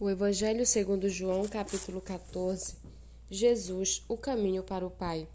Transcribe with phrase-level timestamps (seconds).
[0.00, 2.76] O Evangelho segundo João, capítulo 14.
[3.28, 5.26] Jesus, o caminho para o Pai.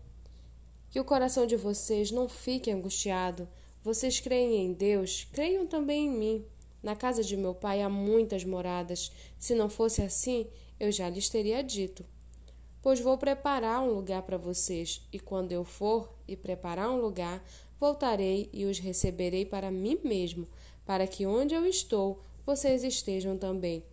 [0.89, 3.45] Que o coração de vocês não fique angustiado.
[3.83, 6.45] Vocês creem em Deus, creiam também em mim.
[6.81, 9.11] Na casa de meu pai há muitas moradas.
[9.37, 10.47] Se não fosse assim,
[10.79, 12.05] eu já lhes teria dito.
[12.81, 17.43] Pois vou preparar um lugar para vocês, e quando eu for e preparar um lugar,
[17.77, 20.47] voltarei e os receberei para mim mesmo,
[20.85, 23.83] para que onde eu estou, vocês estejam também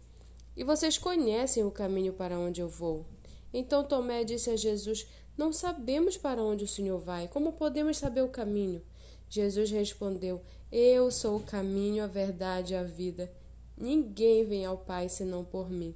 [0.61, 3.07] e vocês conhecem o caminho para onde eu vou.
[3.51, 7.29] Então Tomé disse a Jesus: Não sabemos para onde o Senhor vai.
[7.29, 8.82] Como podemos saber o caminho?
[9.31, 13.32] Jesus respondeu: Eu sou o caminho, a verdade e a vida.
[13.75, 15.95] Ninguém vem ao Pai senão por mim.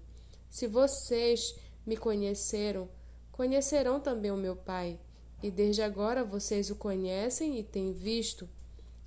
[0.48, 2.88] Se vocês me conheceram,
[3.30, 4.98] conhecerão também o meu Pai.
[5.42, 8.48] E desde agora vocês o conhecem e têm visto.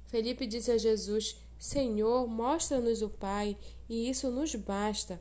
[0.06, 3.58] Felipe disse a Jesus: Senhor, mostra-nos o Pai,
[3.90, 5.20] e isso nos basta.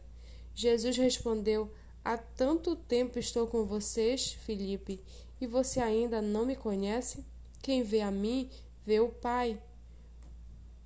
[0.57, 1.71] Jesus respondeu:
[2.03, 5.03] Há tanto tempo estou com vocês, Filipe,
[5.39, 7.23] e você ainda não me conhece?
[7.61, 8.49] Quem vê a mim,
[8.83, 9.61] vê o Pai.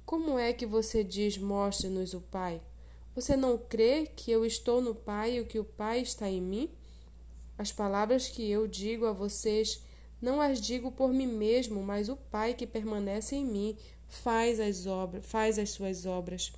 [0.04, 2.60] Como é que você diz: Mostre-nos o Pai?
[3.14, 6.68] Você não crê que eu estou no Pai e que o Pai está em mim?
[7.56, 9.80] As palavras que eu digo a vocês
[10.20, 13.76] não as digo por mim mesmo, mas o Pai que permanece em mim
[14.08, 16.52] faz as obras, faz as suas obras.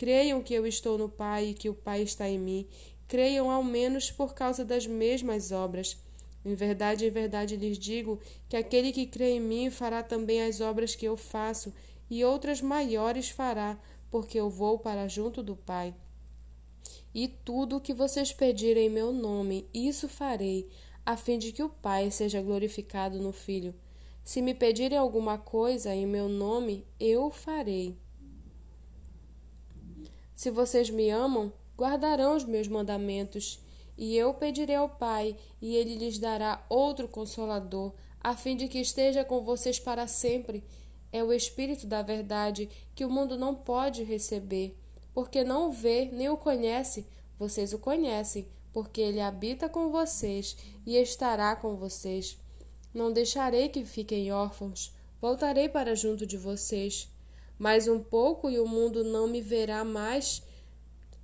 [0.00, 2.66] Creiam que eu estou no Pai e que o Pai está em mim.
[3.06, 5.98] Creiam ao menos por causa das mesmas obras.
[6.42, 10.62] Em verdade, em verdade lhes digo que aquele que crê em mim fará também as
[10.62, 11.70] obras que eu faço,
[12.08, 13.78] e outras maiores fará,
[14.10, 15.94] porque eu vou para junto do Pai.
[17.14, 20.66] E tudo o que vocês pedirem em meu nome, isso farei,
[21.04, 23.74] a fim de que o Pai seja glorificado no Filho.
[24.24, 27.98] Se me pedirem alguma coisa em meu nome, eu farei.
[30.40, 33.60] Se vocês me amam, guardarão os meus mandamentos.
[33.98, 38.80] E eu pedirei ao Pai, e ele lhes dará outro consolador, a fim de que
[38.80, 40.64] esteja com vocês para sempre.
[41.12, 44.74] É o Espírito da Verdade, que o mundo não pode receber,
[45.12, 47.06] porque não o vê nem o conhece.
[47.38, 50.56] Vocês o conhecem, porque ele habita com vocês
[50.86, 52.38] e estará com vocês.
[52.94, 54.90] Não deixarei que fiquem órfãos,
[55.20, 57.10] voltarei para junto de vocês.
[57.60, 60.42] Mais um pouco e o mundo não me verá mais.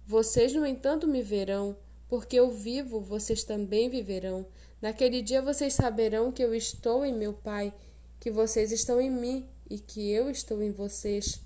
[0.04, 1.74] Vocês, no entanto, me verão,
[2.10, 4.46] porque eu vivo, vocês também viverão.
[4.82, 7.72] Naquele dia vocês saberão que eu estou em meu Pai,
[8.20, 11.40] que vocês estão em mim e que eu estou em vocês.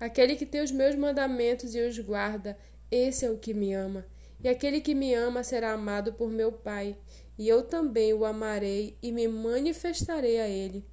[0.00, 2.56] Aquele que tem os meus mandamentos e os guarda,
[2.90, 4.02] esse é o que me ama.
[4.42, 6.96] E aquele que me ama será amado por meu Pai,
[7.36, 10.86] e eu também o amarei e me manifestarei a ele.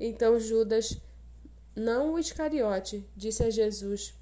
[0.00, 0.98] Então Judas
[1.74, 4.14] não o Iscariote, disse a Jesus: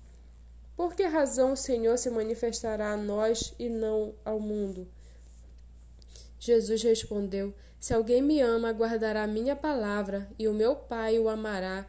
[0.76, 4.88] Por que razão o Senhor se manifestará a nós e não ao mundo?
[6.38, 11.28] Jesus respondeu: Se alguém me ama, guardará a minha palavra, e o meu Pai o
[11.28, 11.86] amará,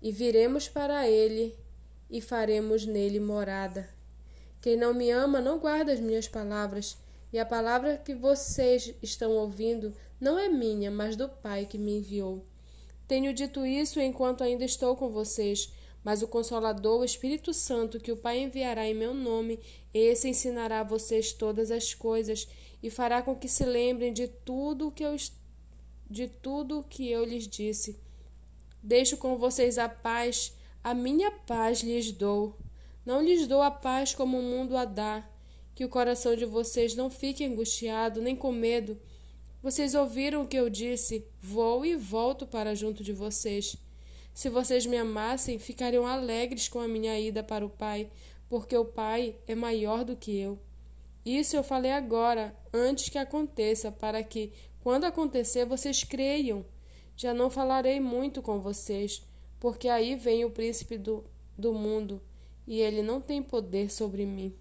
[0.00, 1.58] e viremos para ele
[2.10, 3.88] e faremos nele morada.
[4.60, 6.96] Quem não me ama não guarda as minhas palavras,
[7.32, 11.98] e a palavra que vocês estão ouvindo não é minha, mas do Pai que me
[11.98, 12.44] enviou.
[13.08, 15.72] Tenho dito isso enquanto ainda estou com vocês,
[16.04, 19.58] mas o Consolador, o Espírito Santo, que o Pai enviará em meu nome,
[19.92, 22.46] esse ensinará a vocês todas as coisas
[22.82, 25.16] e fará com que se lembrem de tudo que eu
[26.10, 27.98] de tudo que eu lhes disse.
[28.82, 30.54] Deixo com vocês a paz,
[30.84, 32.56] a minha paz lhes dou.
[33.04, 35.28] Não lhes dou a paz como o mundo a dá.
[35.74, 38.98] Que o coração de vocês não fique angustiado nem com medo.
[39.62, 43.76] Vocês ouviram o que eu disse: vou e volto para junto de vocês.
[44.32, 48.08] Se vocês me amassem, ficariam alegres com a minha ida para o Pai,
[48.48, 50.58] porque o Pai é maior do que eu.
[51.24, 56.64] Isso eu falei agora, antes que aconteça, para que, quando acontecer, vocês creiam.
[57.16, 59.26] Já não falarei muito com vocês,
[59.58, 61.24] porque aí vem o príncipe do,
[61.58, 62.22] do mundo,
[62.64, 64.54] e ele não tem poder sobre mim.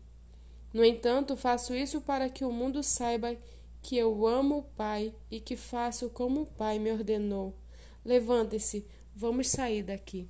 [0.73, 3.37] No entanto, faço isso para que o mundo saiba
[3.81, 7.53] que eu amo o Pai e que faço como o Pai me ordenou.
[8.03, 8.85] Levante-se,
[9.15, 10.29] vamos sair daqui.